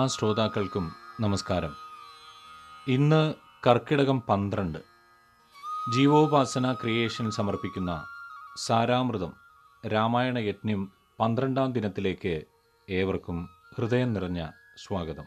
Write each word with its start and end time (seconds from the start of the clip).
എല്ലാ 0.00 0.08
ശ്രോതാക്കൾക്കും 0.08 0.92
നമസ്കാരം. 1.20 1.72
ഇന്ന് 2.88 3.34
കർക്കിടകം 3.66 4.20
പന്ത്രണ്ട്. 4.20 4.78
ജീവോപാസന 5.94 6.72
ക്രിയേഷൻ 6.72 7.30
സമർപ്പിക്കുന്ന 7.30 8.04
സാരാമൃതം 8.56 9.32
രാമായണ 9.86 10.38
യജ്ഞം 10.38 10.92
പന്ത്രണ്ടാം 11.20 11.72
ദിനത്തിലേക്ക് 11.72 12.42
ഏവർക്കും 12.90 13.48
ഹൃദയം 13.78 14.14
നിറഞ്ഞ 14.14 14.46
സ്വാഗതം. 14.76 15.24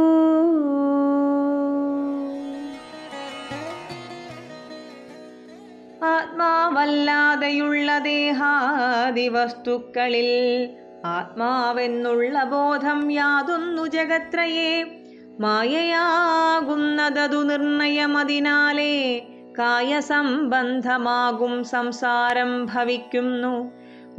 ആത്മാവല്ലാതെയുള്ള 6.06 8.00
ദേഹാദി 8.00 9.28
വസ്തുക്കളിൽ 9.28 10.70
ആത്മാവെന്നുള്ള 11.06 12.44
ബോധം 12.44 13.12
യാതൊന്നു 13.12 13.88
ജഗത്രയേ. 13.88 15.02
മായയാകുന്നതതു 15.40 17.44
നിർണയമതിനാലേ 17.44 19.22
കായസംബന്ധമാകും 19.60 21.64
സംസാരം 21.64 22.66
ഭവിക്കുന്നു. 22.66 23.72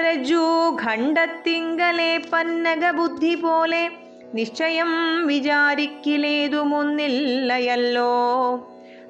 രജ്ജു 0.00 0.78
ഖണ്ഡത്തിങ്കലെ 0.82 2.22
പന്നക 2.32 2.90
ബുദ്ധി 2.90 3.34
പോലെ 3.34 3.90
നിശ്ചയം 4.34 5.26
വിചാരിക്കിലേതുമൊന്നില്ലയല്ലോ. 5.26 8.14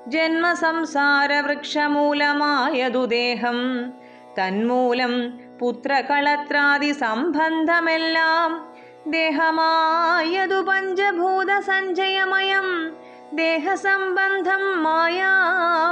ജന്മസംസാര 0.09 1.41
വൃക്ഷമൂലമായതു 1.41 3.07
ദേഹം 3.07 3.93
തന്മൂലം 4.39 5.39
പുത്രകളത്രാദി 5.61 6.93
സംബന്ധമെല്ലാം 6.93 8.77
ദേഹമായതു 9.11 10.61
പഞ്ചഭൂത 10.61 11.59
സഞ്ചയമയം 11.59 12.97
ദേഹസംബന്ധം 13.33 14.83
മായാ 14.83 15.33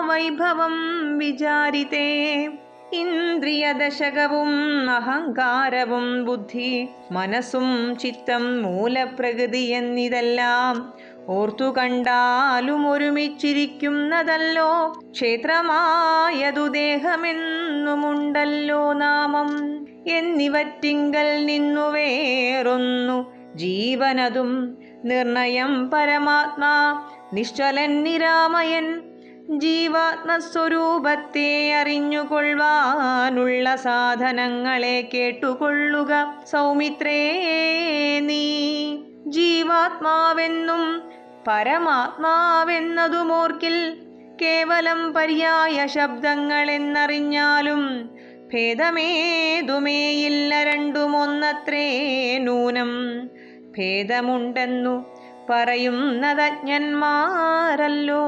വൈഭവം 0.06 1.18
വിചാരിതേ. 1.18 2.48
ഇന്ദ്രിയദശകവും 2.94 4.90
അഹങ്കാരവും 4.90 6.24
ബുദ്ധി 6.24 6.88
മനസ്സും 7.12 7.98
ചിത്തം 7.98 8.62
മൂലപ്രകൃതി 8.62 9.58
എന്നിതെല്ലാം 9.58 10.94
ഓർത്തു 11.28 11.64
കണ്ടാലും 11.64 12.90
ഒരുമിച്ചിരിക്കുന്നതല്ലോ 12.90 14.94
ക്ഷേത്രമായതു 15.10 16.68
ദേഹമെന്നുമുണ്ടല്ലോ 16.68 18.92
നാമം. 18.92 19.80
എന്നിവറ്റിങ്കൽ 20.08 21.44
നിന്നു 21.44 21.90
വേറൊന്നു 21.90 23.32
ജീവനതും. 23.56 24.76
നിർണയം 25.04 25.90
പരമാത്മാ 25.90 27.02
നിശ്ചലൻ 27.32 28.02
നിരാമയൻ 28.02 29.13
ജീവാത്മസ്വരൂപത്തെ 29.48 31.72
അറിഞ്ഞുകൊള്ളുവാനുള്ള 31.72 33.76
സാധനങ്ങളെ 33.76 35.08
കേട്ടുകൊള്ളുക. 35.14 36.34
സൗമിത്രേ 36.44 37.40
നീ 38.20 38.96
ജീവാത്മാവെന്നും 39.26 41.02
പരമാത്മാവെന്നതുമോർക്കിൽ 41.48 43.96
കേവലം 44.42 45.12
പര്യായ 45.12 45.86
ശബ്ദങ്ങളെന്നറിഞ്ഞാലും 45.86 48.10
ഭേദമേതുമേയില്ല 48.54 50.62
രണ്ടുമൊന്നത്രേ. 50.62 52.38
നൂനം 52.38 52.90
ഭേദമുണ്ടെന്നു 53.78 55.06
പറയുന്നതജ്ഞന്മാരല്ലോ. 55.50 58.24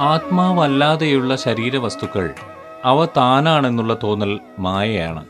ആത്മാവല്ലാതെയുള്ള 0.00 1.36
ശരീരവസ്തുക്കൾ 1.36 2.34
അവ 2.84 3.04
താനാണെന്നുള്ള 3.04 3.98
തോന്നൽ 4.02 4.40
മായയാണ്. 4.58 5.26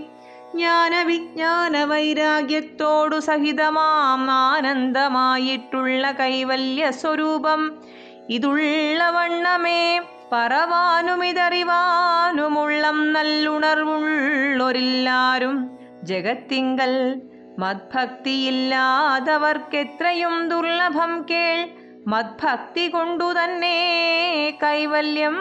ജ്ഞാനവിജ്ഞാന 0.56 1.84
വൈരാഗ്യത്തോടു 1.84 3.20
സഹിതമാം 3.20 4.32
ആനന്ദമായിട്ടുള്ള 4.32 6.12
കൈവല്യ 6.12 6.92
സ്വരൂപം 6.92 7.82
ഇതുള്ള 8.30 9.10
വണ്ണമേ 9.10 10.00
പറവാനുമിതറിവാനുമുള്ളം 10.34 13.14
നല്ലുണർവുള്ളൊരില്ലാരും. 13.14 15.78
ജഗത്തിങ്കൽ 16.04 17.22
മദ്ഭക്തിയില്ലാതവർക്കെത്രയും 17.60 20.50
ദുർലഭം 20.50 21.26
കേൾ. 21.30 21.70
മദ്ഭക്തി 22.08 22.88
കൊണ്ടു 22.88 23.34
തന്നെ 23.34 24.60
കൈവല്യം 24.64 25.38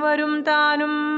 വരും 0.00 0.42
താനും. 0.42 1.16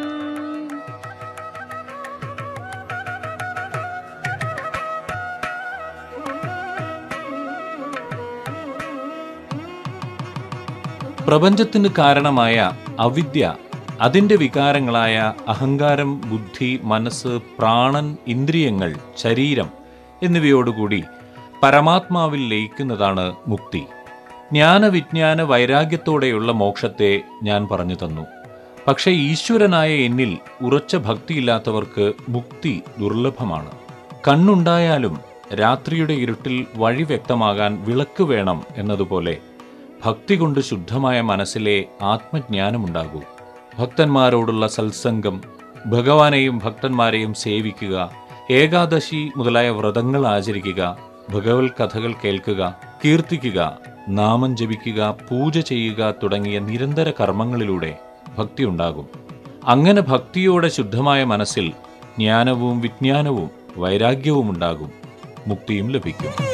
പ്രപഞ്ചത്തിന് 11.35 11.88
കാരണമായ 11.99 12.73
അവിദ്യ 12.99 13.55
അതിന്റെ 14.00 14.37
വികാരങ്ങളായ 14.37 15.33
അഹങ്കാരം 15.49 16.21
ബുദ്ധി 16.31 16.81
മനസ്സ് 16.83 17.29
പ്രാണൻ 17.59 18.17
ഇന്ദ്രിയങ്ങൾ 18.26 18.95
ശരീരം 19.17 19.71
എന്നിവയോടുകൂടി 20.23 21.03
പരമാത്മാവിൽ 21.62 22.49
ലയിക്കുന്നതാണ് 22.49 23.35
മുക്തി. 23.47 23.83
ജ്ഞാനവിജ്ഞാന 24.53 25.43
വൈരാഗ്യത്തോടെയുള്ള 25.43 26.53
മോക്ഷത്തെ 26.53 27.21
ഞാൻ 27.43 27.69
പറഞ്ഞു 27.71 27.95
തന്നു. 27.95 28.26
പക്ഷേ 28.87 29.11
ഈശ്വരനായ 29.11 29.93
എന്നിൽ 29.93 30.38
ഉറച്ച 30.62 30.97
ഭക്തിയില്ലാത്തവർക്ക് 30.97 32.12
മുക്തി 32.29 32.83
ദുർലഭമാണ്. 33.00 33.71
കണ്ണുണ്ടായാലും 34.29 35.19
രാത്രിയുടെ 35.55 36.12
ഇരുട്ടിൽ 36.12 36.67
വഴി 36.76 37.03
വ്യക്തമാകാൻ 37.03 37.85
വിളക്ക് 37.85 38.23
വേണം 38.23 38.62
എന്നതുപോലെ 38.76 39.37
ഭക്തി 40.04 40.37
കൊണ്ട് 40.37 40.61
ശുദ്ധമായ 40.61 41.20
മനസ്സിലെ 41.20 41.84
ആത്മജ്ഞാനമുണ്ടാകൂ. 42.02 43.20
ഭക്തന്മാരോടുള്ള 43.78 44.66
സത്സംഗം 44.66 45.42
ഭഗവാനെയും 45.87 46.58
ഭക്തന്മാരെയും 46.58 47.34
സേവിക്കുക 47.34 48.12
ഏകാദശി 48.50 49.30
മുതലായ 49.37 49.70
വ്രതങ്ങൾ 49.70 50.26
ആചരിക്കുക 50.26 50.99
ഭഗവത് 51.30 51.70
കഥകൾ 51.80 52.14
കേൾക്കുക 52.25 52.76
കീർത്തിക്കുക 53.04 53.78
നാമം 54.08 54.56
ജപിക്കുക 54.56 55.16
പൂജ 55.30 55.58
ചെയ്യുക 55.58 56.14
തുടങ്ങിയ 56.23 56.58
നിരന്തര 56.58 57.11
കർമ്മങ്ങളിലൂടെ 57.20 57.99
ഭക്തി 58.38 58.64
ഉണ്ടാകും. 58.64 59.08
അങ്ങനെ 59.64 60.02
ഭക്തിയോടെ 60.02 60.68
ശുദ്ധമായ 60.68 61.25
മനസ്സിൽ 61.25 61.68
ജ്ഞാനവും 62.18 62.80
വിജ്ഞാനവും 62.80 63.50
വൈരാഗ്യവും 63.76 64.50
ഉണ്ടാകും 64.50 64.90
മുക്തിയും 65.46 65.90
ലഭിക്കും. 65.90 66.53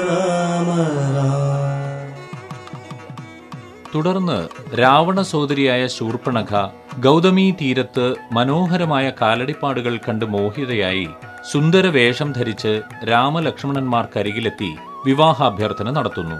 തുടർന്ന് 3.95 4.47
രാവണ 4.75 5.21
സോദരിയായ 5.21 5.87
ശൂർപ്പണഖ 5.87 6.67
ഗൗതമീ 6.99 7.51
തീരത്ത് 7.51 8.15
മനോഹരമായ 8.31 9.11
കാലടിപ്പാടുകൾ 9.21 9.97
കണ്ട് 9.97 10.25
മോഹിതയായി 10.25 11.07
സുന്ദര 11.51 11.87
വേഷം 11.87 12.31
ധരിച്ച് 12.31 12.81
രാമലക്ഷ്മണന്മാർക്കരികിലെത്തി 13.09 14.75
വിവാഹാഭ്യർത്ഥന 15.05 15.91
നടത്തുന്നു. 15.91 16.35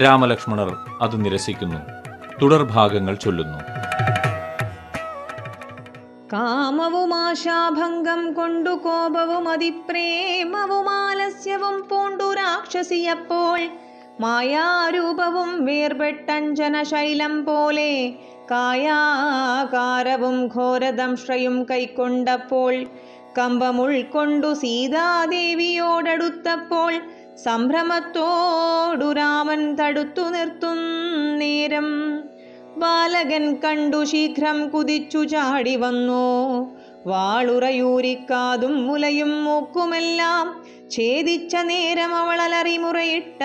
രാമലക്ഷ്മണർ 0.00 0.76
അത് 1.00 1.24
നിരസിക്കുന്നു. 1.24 1.80
തുടർഭാഗങ്ങൾ 2.42 3.14
ചൊല്ലുന്നു. 3.14 3.58
കാമവും 6.32 7.14
ആശാഭംഗം 7.14 8.32
കൊണ്ടു 8.32 8.70
കോപവും 8.70 9.48
അതിപ്രേമവും 9.48 10.90
ആലസ്യവും 10.90 11.88
പൂണ്ടു 11.90 12.34
രാക്ഷസിയപ്പോൾ 12.34 13.87
മായാരൂപവും 14.20 15.64
വേർപെട്ടഞ്ജന 15.64 16.82
ശൈലം 16.82 17.44
പോലെ 17.44 18.14
കായാകാരവും 18.50 20.46
ഘോരദംശ്രയും 20.46 21.66
കൈക്കൊണ്ടപ്പോൾ 21.70 22.86
കമ്പമുൾക്കൊണ്ടു 23.38 24.54
സീതാദേവിയോടടുത്തപ്പോൾ 24.54 27.00
സംഭ്രമത്തോടു 27.44 29.12
രാമൻ 29.12 29.74
തടുത്തു 29.74 30.28
നിർത്തും 30.28 30.78
നേരം. 31.38 32.20
ബാലകൻ 32.78 33.54
കണ്ടു 33.54 34.04
ശീഘ്രം 34.04 34.68
കുതിച്ചു 34.68 35.24
ചാടി 35.24 35.76
വന്നു. 35.76 36.76
വാളുറയൂരിക്കാതും 37.06 38.86
മുലയും 38.86 39.44
മൂക്കുമെല്ലാം 39.44 40.64
ഛേദിച്ച 40.90 41.56
നേരം 41.56 42.14
അവൾ 42.14 42.40
അലറിമുറയിട്ട 42.40 43.42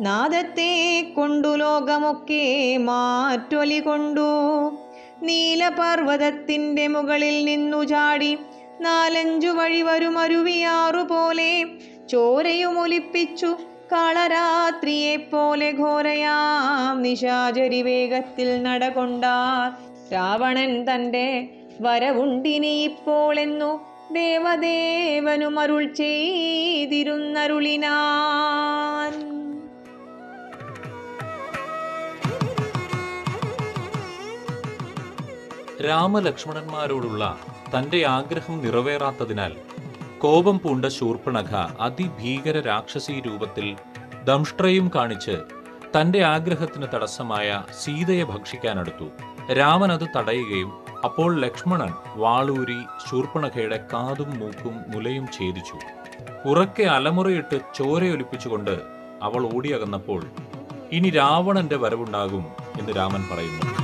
നാദത്തെ 0.00 1.00
കൊണ്ടു 1.16 1.48
ലോകമൊക്കെ 1.48 2.76
മാറ്റൊലി 2.76 3.80
കൊണ്ടു. 3.80 4.30
നീലപർവതത്തിന്റെ 5.22 6.86
മുകളിൽ 6.86 7.44
നിന്നു 7.44 7.84
ചാടി 7.84 8.38
നാലഞ്ചു 8.80 9.48
വഴി 9.48 9.82
വരും 9.82 10.18
അരുവിയാറു 10.18 11.02
പോലെ 11.02 11.64
ചോരയുമൊലിപ്പിച്ചു 12.10 13.46
കാളരാത്രിയെ 13.92 15.16
പോലെ 15.16 15.72
ഘോരയാം 15.72 17.02
നിശാചരി 17.02 17.82
വേഗത്തിൽ 17.82 18.62
നടകൊണ്ടാർ. 18.62 19.72
രാവണൻ 20.12 20.86
തന്റെ 20.94 21.48
വരവുണ്ടിനി 21.80 22.82
ഇപ്പോൾ 22.82 23.40
എന്നു 23.40 23.94
രാമലക്ഷ്മണന്മാരോടുള്ള 35.86 37.38
തന്റെ 37.72 38.06
ആഗ്രഹം 38.06 38.60
നിറവേറാത്തതിനാൽ 38.64 39.52
കോപം 40.18 40.60
പൂണ്ട 40.64 40.84
ശൂർപ്പണഖ 40.86 41.54
അതിഭീകര 41.80 42.60
രാക്ഷസി 42.60 43.22
രൂപത്തിൽ 43.26 43.76
ദംഷ്ട്രയും 44.24 44.90
കാണിച്ച് 44.94 45.36
തന്റെ 45.96 46.22
ആഗ്രഹത്തിന് 46.24 46.86
തടസ്സമായ 46.94 47.64
സീതയെ 47.82 48.24
ഭക്ഷിക്കാനെടുത്തു. 48.24 49.06
രാമൻ 49.52 49.92
അത് 49.92 50.06
തടയുകയും 50.16 50.72
അപ്പോൾ 51.04 51.40
ലക്ഷ്മണൻ 51.40 51.92
വാളൂരി 52.16 52.80
ശൂർപ്പണഖയുടെ 53.08 53.86
കാതും 53.92 54.38
മൂക്കും 54.40 54.84
മുലയും 54.86 55.26
ഛേദിച്ചു. 55.38 55.78
ഉറക്കെ 56.48 56.82
അലമുറയിട്ട് 56.82 57.60
ചോരയൊലിപ്പിച്ചുകൊണ്ട് 57.74 58.74
അവൾ 59.22 59.54
ഓടിയകന്നപ്പോൾ 59.54 60.22
ഇനി 60.92 61.10
രാവണന്റെ 61.10 61.76
വരവുണ്ടാകും 61.76 62.46
എന്ന് 62.80 62.96
രാമൻ 62.96 63.24
പറയുന്നു. 63.32 63.83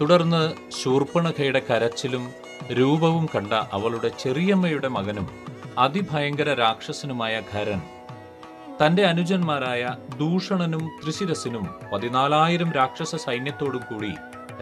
തുടർന്ന് 0.00 0.72
ശൂർപ്പണഖയുടെ 0.82 1.62
കരച്ചിലും 1.70 2.24
രൂപവും 2.72 3.28
കണ്ട 3.34 3.52
അവളുടെ 3.52 4.08
ചെറിയമ്മയുടെ 4.08 4.88
മകനും 4.88 5.26
അതിഭയങ്കര 5.78 6.54
രാക്ഷസനുമായ 6.54 7.42
ഖരൻ 7.52 7.80
തന്റെ 8.80 9.04
അനുജന്മാരായ 9.06 9.82
ദൂഷണനും 10.18 10.90
ത്രിശിരസിനും 11.02 11.64
പതിനാലായിരം 11.92 12.72
രാക്ഷസ 12.72 13.16
സൈന്യത്തോടും 13.16 13.82
കൂടി 13.90 14.12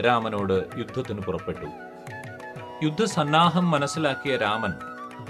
രാമനോട് 0.00 0.56
യുദ്ധത്തിന് 0.78 1.20
പുറപ്പെട്ടു. 1.20 1.68
യുദ്ധസന്നാഹം 2.82 3.70
മനസ്സിലാക്കിയ 3.70 4.36
രാമൻ 4.36 4.74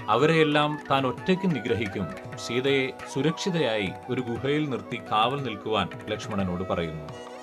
അവരെയെല്ലാം 0.09 0.79
താൻ 0.91 1.07
ഒറ്റയ്ക്ക് 1.07 1.55
നിഗ്രഹിക്കും 1.55 2.07
സീതയെ 2.35 2.91
സുരക്ഷിതയായി 3.13 3.89
ഒരു 4.09 4.21
ഗുഹയിൽ 4.21 4.69
നിർത്തി 4.69 5.01
കാവൽ 5.11 5.43
നിൽക്കുവാൻ 5.43 5.87
ലക്ഷ്മണനോട് 6.09 6.63
പറയുന്നു. 6.69 7.34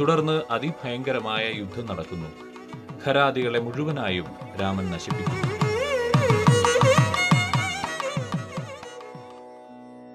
തുടർന്ന് 0.00 0.42
അതിഭയങ്കരമായ 0.50 1.44
യുദ്ധം 1.56 1.86
നടക്കുന്നു. 1.86 2.28
ഖരാദികളെ 3.06 3.58
മുഴുവനായും 3.58 4.26
രാമൻ 4.60 4.90
നശിപ്പിക്കുന്നു. 4.90 5.44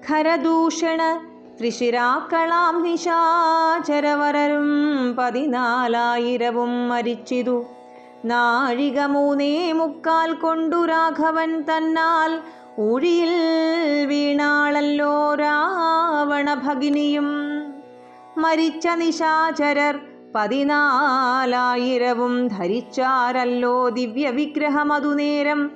ഖരദൂഷണ 0.08 1.00
ത്രിശിരാക്കളാം 1.60 2.82
നിശാചരവരരും 2.82 4.68
പതിനാലായിരവും 5.18 6.88
മരിച്ചിതു. 6.88 7.66
നാഴിക 8.24 9.00
മൂന്നേ 9.00 9.72
മുക്കാൽ 9.72 10.32
കൊണ്ടു 10.34 10.86
രാഘവൻ 10.86 11.60
തന്നാൽ 11.60 12.40
ഊഴിയിൽ 12.78 13.32
വീണാളല്ലോ 14.06 15.34
രാവണ 15.34 16.54
ഭഗിനിയും 16.54 17.53
മരിച്ച 18.36 18.88
നിശാചരർ 18.88 20.00
പതിനാലായിരവും 20.34 22.48
ധരിച്ചാരല്ലോ 22.48 23.88
ദിവ്യ 23.88 24.30
വിഗ്രഹമതു 24.30 25.14
നേരം. 25.14 25.70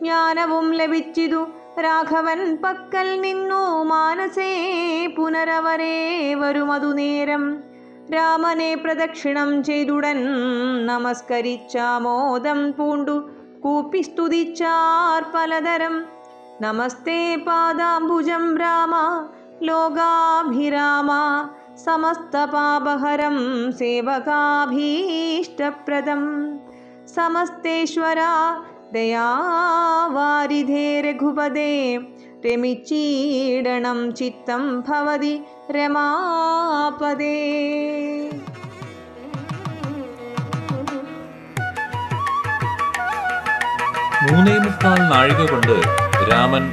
ജ്ഞാനവും 0.00 0.72
ലഭിച്ചിതു 0.72 1.46
രാഘവൻ 1.80 2.58
പക്കൽ 2.64 3.20
നിന്നു 3.20 3.82
മാനസേ 3.82 4.50
പുനരവരേ 5.18 6.34
വരുമതു 6.34 6.92
രാമനെ 8.14 8.74
പ്രദക്ഷിണം 8.74 9.64
ചെയ്തുടൻ 9.64 10.24
നമസ്കരിച്ചാമോദം 10.86 12.74
പൂണ്ടു 12.78 13.30
കൂപ്പി 13.64 14.02
സ്തുതിച്ചാർ 14.02 15.24
പലതരം. 15.34 16.04
നമസ്തേ 16.60 17.36
പാദാംബുജം 17.36 18.58
രാമ 18.58 18.96
ലോകാഭിരാമ 19.62 21.10
സമസ്തപാപഹരം 21.82 23.36
സേവകാഭീഷ്ടപ്രദം. 23.78 24.22
സമസ്തേശ്വര 27.14 28.20
ദയാവാരിധേ 28.94 30.20
രഘുപദേ 31.06 31.72
രമിച്ചീടണം 32.44 33.98
ചിത്തം 34.18 34.64
ഭവതി 34.86 35.34
രമാപദേ 35.76 37.34
മൂന്നേ 44.24 44.56
മുക്കാൽ 44.64 44.98
നാഴിക 45.10 45.40
കൊണ്ട് 45.50 45.76
രാമൻ 46.30 46.64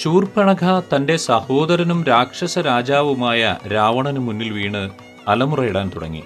ശൂർപ്പണഖ 0.00 0.80
തന്റെ 0.80 1.16
സഹോദരനും 1.16 2.04
രാക്ഷസ 2.04 2.58
രാജാവുമായ 2.58 3.56
രാവണന് 3.74 4.18
മുന്നിൽ 4.18 4.52
വീണ് 4.52 4.90
അലമുറയിടാൻ 5.28 5.90
തുടങ്ങി. 5.94 6.22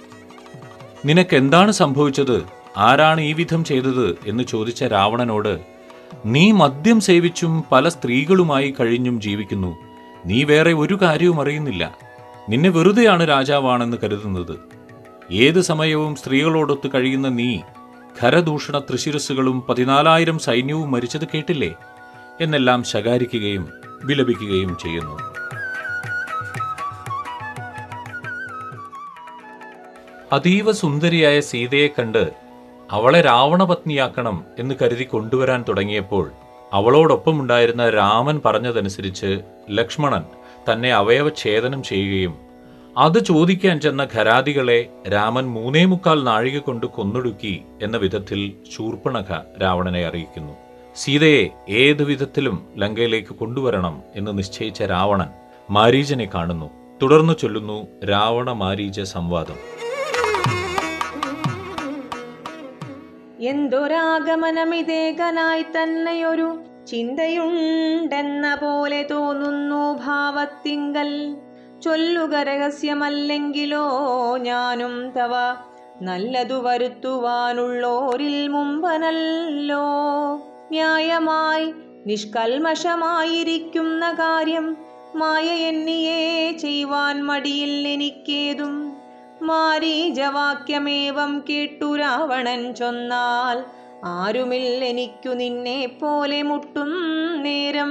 നിനക്കെന്താണ് 1.05 1.71
സംഭവിച്ചത്? 1.71 2.43
ആരാണ് 2.77 3.21
ഈ 3.21 3.33
വിധം 3.33 3.63
ചെയ്തത്? 3.63 4.17
എന്ന് 4.27 4.43
ചോദിച്ച 4.43 4.83
രാവണനോട് 4.83 5.59
നീ 6.25 6.51
മദ്യം 6.51 6.99
സേവിച്ചും 6.99 7.63
പല 7.71 7.89
സ്ത്രീകളുമായി 7.89 8.75
കഴിഞ്ഞും 8.79 9.21
ജീവിക്കുന്നു. 9.21 9.77
നീ 10.25 10.43
വേറെ 10.43 10.73
ഒരു 10.73 10.97
കാര്യവും 11.01 11.41
അറിയുന്നില്ല. 11.41 12.08
നിന്നെ 12.49 12.69
വെറുതെയാണ് 12.69 13.29
രാജാവാണെന്ന് 13.29 13.97
കരുതുന്നത്. 14.03 14.55
ഏത് 15.31 15.61
സമയവും 15.61 16.15
സ്ത്രീകളോടൊത്ത് 16.15 16.89
കഴിയുന്ന 16.95 17.27
നീ 17.27 17.59
ഖരദൂഷണ 18.21 18.79
തൃശിരസുകളും 18.79 19.63
പതിനാലായിരം 19.69 20.39
സൈന്യവും 20.39 20.91
മരിച്ചത് 20.91 21.27
കേട്ടില്ലേ? 21.33 21.75
എന്നെല്ലാം 22.41 22.83
ശകാരിക്കുകയും 22.83 23.69
വിലപിക്കുകയും 24.03 24.77
ചെയ്യുന്നു. 24.77 25.15
അതീവ 30.33 30.71
സുന്ദരിയായ 30.71 31.39
സീതയെ 31.39 31.87
കണ്ട് 31.87 32.33
അവളെ 32.91 33.21
രാവണപത്നിയാക്കണം 33.21 34.43
എന്ന് 34.59 34.75
കരുതി 34.81 35.03
കൊണ്ടുവരാൻ 35.03 35.65
തുടങ്ങിയപ്പോൾ 35.69 36.31
അവളോടൊപ്പമുണ്ടായിരുന്ന 36.73 37.89
രാമൻ 37.89 38.41
പറഞ്ഞതനുസരിച്ച് 38.45 39.41
ലക്ഷ്മണൻ 39.69 40.23
തന്നെ 40.71 40.93
അവയവഛേദനം 40.93 41.83
ചെയ്യുകയും 41.83 42.49
അത് 42.97 43.23
ചോദിക്കാൻ 43.23 43.79
ചെന്ന 43.79 44.07
ഖരാദികളെ 44.13 44.89
രാമൻ 45.13 45.45
മൂന്നേ 45.45 45.85
മുക്കാൽ 45.85 46.23
നാഴിക 46.23 46.59
കൊണ്ട് 46.59 46.85
കൊന്നൊടുക്കി 46.85 47.63
എന്ന 47.81 47.97
വിധത്തിൽ 47.97 48.53
ശൂർപ്പണഖ 48.75 49.39
രാവണനെ 49.61 50.05
അറിയിക്കുന്നു. 50.05 50.53
സീതയെ 50.95 51.47
ഏതു 51.69 52.03
വിധത്തിലും 52.03 52.73
ലങ്കയിലേക്ക് 52.77 53.27
കൊണ്ടുവരണം 53.27 54.01
എന്ന് 54.15 54.37
നിശ്ചയിച്ച 54.37 54.81
രാവണൻ 54.81 55.27
മാരീജനെ 55.69 56.29
കാണുന്നു. 56.33 56.69
തുടർന്നു 57.01 57.33
ചൊല്ലുന്നു 57.33 58.05
രാവണ 58.05 58.51
മാരീജ 58.51 59.01
സംവാദം. 59.01 59.55
എന്തൊരാഗമനമിതേകനായി 63.39 65.61
തന്നെയൊരു 65.61 66.57
ചിന്തയുണ്ടെന്ന 66.89 68.55
പോലെ 68.55 69.07
തോന്നുന്നു 69.11 69.99
ഭാവത്തിങ്കൽ. 70.05 71.35
ചൊല്ലുക 71.83 72.35
രഹസ്യമല്ലെങ്കിലോ 72.35 74.37
ഞാനും 74.37 75.11
തവ. 75.11 75.31
നല്ലതു 76.01 76.53
വരുത്തുവാനുള്ളോരിൽ 76.53 78.47
മുമ്പനല്ലോ. 78.47 79.87
ന്യായമായി 80.71 81.73
നിഷ്കൽമഷമായിരിക്കുന്ന 82.05 84.11
കാര്യം 84.11 84.77
മായ 85.15 85.43
എന്നിയെ 85.43 86.51
ചെയ്യുവാൻ 86.51 87.25
മടിയിൽ 87.25 87.87
എനിക്കേതും. 87.87 88.97
മാരീജവാക്യമേവം 89.41 91.43
കേട്ടു 91.49 91.97
രാവണൻ 91.97 92.73
ചൊന്നാൽ 92.73 93.78
ആരുമില്ലെനിക്കു 94.05 95.29
നിന്നെ 95.29 95.89
പോലെ 96.01 96.41
മുട്ടും 96.41 96.93
നേരം. 97.43 97.89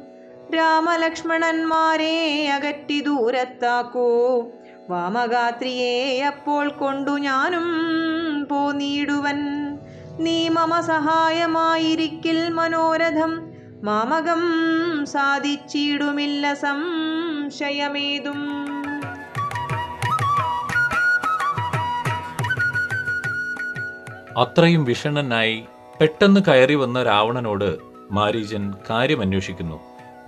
രാമലക്ഷ്മണന്മാരെ 0.55 2.49
അകറ്റി 2.55 2.99
ദൂരത്താക്കൂ. 2.99 4.45
വാമഗാത്രിയെ 4.89 6.23
അപ്പോൾ 6.23 6.69
കൊണ്ടു 6.69 7.11
ഞാനും 7.11 7.67
പോന്നീടുവൻ 8.51 9.68
നീ 10.19 10.49
മമ 10.49 10.79
സഹായമായിരിക്കിൽ 10.79 12.49
മനോരഥം. 12.49 13.51
മാമകം 13.83 14.41
സാധിച്ചിടുമില്ല 15.05 16.53
സംശയമേതും. 16.53 18.39
അത്രയും 24.37 24.85
വിഷണ്ണനായി 24.85 25.63
പെട്ടെന്ന് 26.01 26.41
കയറി 26.47 26.75
വന്ന 26.75 27.03
രാവണനോട് 27.03 27.77
മാരീചൻ 28.11 28.73
കാര്യമന്വേഷിക്കുന്നു. 28.89 29.79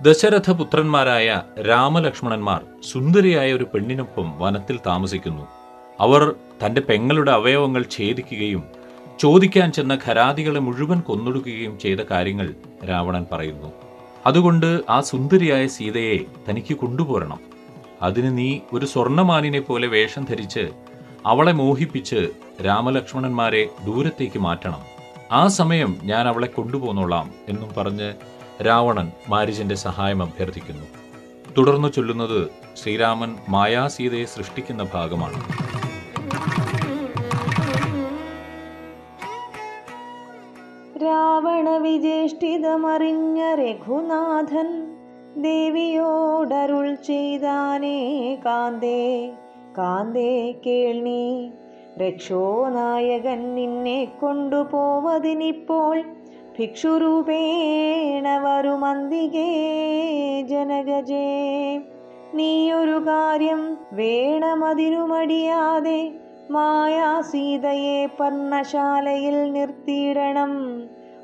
ദശരഥപുത്രന്മാരായ 0.02 1.42
രാമലക്ഷ്മണന്മാർ 1.68 2.60
സുന്ദരിയായ 2.92 3.52
ഒരു 3.52 3.64
പെണ്ണിനൊപ്പം 3.74 4.38
വനത്തിൽ 4.38 4.78
താമസിക്കുന്നു. 4.86 5.46
അവർ 6.00 6.34
തന്റെ 6.66 6.80
പെങ്ങളുടെ 6.80 7.32
അവയവങ്ങൾ 7.32 7.84
ഛേദിക്കുകയും 7.90 8.81
ചോദിക്കാൻ 9.18 9.72
ചെന്ന 9.72 9.98
ഖരാദികളെ 10.06 10.60
മുഴുവൻ 10.60 11.00
കൊന്നൊടുക്കുകയും 11.00 11.78
ചെയ്ത 11.78 11.98
കാര്യങ്ങൾ 12.00 12.54
രാവണൻ 12.88 13.26
പറയുന്നു. 13.32 13.72
അതുകൊണ്ട് 14.26 14.80
ആ 14.90 15.00
സുന്ദരിയായ 15.00 15.66
സീതയെ 15.66 16.18
തനിക്ക് 16.50 16.74
കൊണ്ടുപോരണം. 16.74 17.40
അതിന് 18.02 18.38
നീ 18.38 18.58
ഒരു 18.72 18.86
സ്വർണമാനിനെ 18.86 19.60
പോലെ 19.60 19.86
വേഷം 19.86 20.24
ധരിച്ച് 20.24 20.70
അവളെ 21.26 21.52
മോഹിപ്പിച്ച് 21.52 22.28
രാമലക്ഷ്മണന്മാരെ 22.66 23.68
ദൂരത്തേക്ക് 23.84 24.38
മാറ്റണം. 24.38 24.80
ആ 25.32 25.48
സമയം 25.48 25.98
ഞാൻ 26.02 26.28
അവളെ 26.28 26.46
കൊണ്ടുപോന്നോളാം 26.46 27.30
എന്നും 27.48 27.70
പറഞ്ഞ് 27.76 28.12
രാവണൻ 28.66 29.12
മാരിജന്റെ 29.28 29.74
സഹായം 29.74 30.22
അഭ്യർത്ഥിക്കുന്നു. 30.22 30.86
തുടർന്ന് 31.58 31.92
ചൊല്ലുന്നത് 31.92 32.48
ശ്രീരാമൻ 32.82 33.36
മായാസീതയെ 33.48 34.24
സൃഷ്ടിക്കുന്ന 34.24 34.86
ഭാഗമാണ്. 34.94 35.61
രാവണ 41.42 41.70
വിജേഷ്ടിതമറിഞ്ഞ 41.76 43.38
രഘുനാഥൻ 43.54 44.68
ദേവിയോടരുൾ 45.42 46.94
ചെയ്താനേ 46.94 47.96
കാന്തേ 48.44 49.00
കാന്തേ 49.78 50.34
കേൾണി 50.66 51.24
രക്ഷോ 51.98 52.44
നായകൻ 52.68 53.42
നിന്നെ 53.54 53.98
കൊണ്ടുപോവതിനിപ്പോൾ 54.20 55.96
ഭിക്ഷുരൂപേണ 56.58 58.26
വരുമന്തികേ 58.38 59.48
ജനകജേ. 60.52 61.26
നീയൊരു 62.34 62.98
കാര്യം 63.08 63.62
വേണമതിനു 63.92 65.04
മടിയാതെ 65.04 66.00
മായാ 66.50 67.12
സീതയെ 67.32 68.00
പർണശാലയിൽ 68.20 69.38
നിർത്തിയിടണം. 69.52 70.54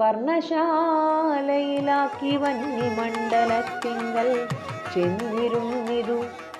പർണശാലയിലാക്കി 0.00 2.36
വന്യമണ്ഡലത്തിങ്കൽ 2.36 4.48
മഹാവിഷ്ണു 4.94 6.18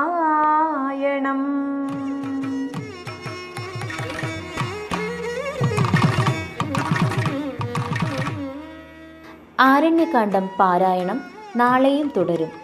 രാമായണം 0.09 1.41
ആരണ്യകാന്ഡം 9.59 10.49
പാരായണം 10.59 11.21
നാളെയും 11.55 12.11
തുടരും 12.17 12.60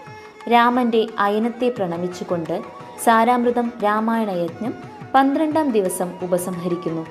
രാമന്റെ 0.50 1.06
അയനത്തെ 1.18 1.68
പ്രണമിച്ചുകൊണ്ട് 1.68 2.62
സാരാമൃതം 3.04 3.72
രാമായണ 3.84 4.30
യജ്ഞം 4.30 4.74
പന്ത്രണ്ടാം 5.14 5.70
ദിവസം 5.70 6.08
ഉപസംഹരിക്കുന്നു. 6.22 7.06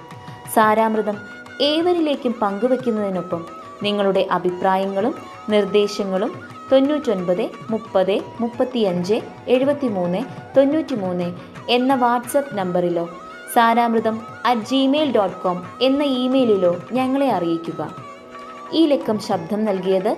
സാരാമൃതം 0.53 1.17
ഏവരിലേക്കും 1.61 2.33
പങ്കുവെക്കുന്നതിനൊപ്പം 2.41 3.45
നിങ്ങളുടെ 3.83 4.27
അഭിപ്രായങ്ങളും 4.31 5.15
നിർദ്ദേശങ്ങളും 5.49 6.31
തൊണ്ണൂറ്റൊൻപത് 6.71 7.49
മുപ്പത് 7.69 8.21
മുപ്പത്തിയഞ്ച് 8.39 9.21
എഴുപത്തിമൂന്ന് 9.47 10.21
തൊണ്ണൂറ്റിമൂന്ന് 10.57 11.33
എന്ന 11.69 11.93
WhatsApp 11.95 12.57
നമ്പറിലോ 12.57 13.05
Saramritham 13.53 14.15
at 14.45 14.61
Gmail 14.61 15.15
dot 15.15 15.37
com 15.37 15.63
എന്ന 15.81 16.03
ഇമെയിലിലോ 16.03 16.77
ഞങ്ങളെ 16.91 17.29
അറിയിക്കുക. 17.31 17.81
ഈ 18.73 18.85
ലക്കം 18.85 19.19
ശബ്ദം 19.19 19.65
നൽകിയത് 19.65 20.17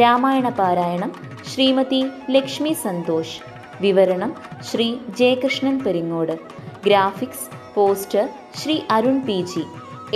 രാമായണ 0.00 0.48
പാരായണം 0.48 1.12
ശ്രീമതി 1.48 2.06
ലക്ഷ്മി 2.30 2.72
സന്തോഷ്. 2.72 3.40
വിവരണം 3.80 4.36
Shri 4.62 4.96
Jayakrishnan 5.18 5.84
Peringode. 5.84 6.32
Graphics 6.86 7.74
poster 7.74 8.28
Shri 8.54 8.80
Arun 8.90 9.20
P 9.20 9.42
G. 9.42 9.62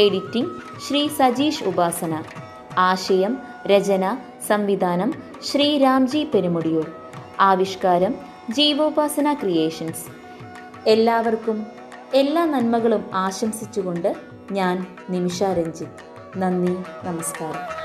Editing 0.01 0.51
Shri 0.89 1.09
Sajeesh 1.09 1.65
Upasana. 1.65 2.23
ആശയം 2.79 3.39
രചന 3.67 4.17
സംവിധാനം 4.47 5.15
ശ്രീ 5.45 5.79
രാംജി 5.79 6.25
പെരുമുടിയൂർ. 6.35 6.91
ആവിഷ്കാരം 7.41 8.15
ജീവോപാസന 8.51 9.33
ക്രിയേഷൻസ്. 9.33 10.05
എല്ലാവർക്കും 10.87 11.67
എല്ലാ 12.15 12.45
നന്മകളും 12.45 13.11
ആശംസിച്ചുകൊണ്ട് 13.15 14.17
ഞാൻ 14.53 14.87
നിമിഷ 15.11 15.43
രഞ്ജിത്ത്. 15.43 16.03
നന്ദി 16.37 16.77
നമസ്കാരം. 17.05 17.82